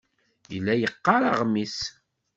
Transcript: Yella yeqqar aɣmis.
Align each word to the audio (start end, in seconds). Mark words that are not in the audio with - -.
Yella 0.53 0.73
yeqqar 0.75 1.21
aɣmis. 1.31 1.77